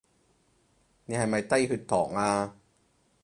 [1.05, 2.55] 你係咪低血糖呀？